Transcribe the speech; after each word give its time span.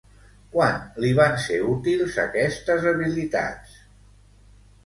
Quan 0.53 0.79
li 1.03 1.11
van 1.19 1.37
ser 1.43 1.59
útils 1.73 2.17
aquestes 2.25 2.89
habilitats? 2.93 3.77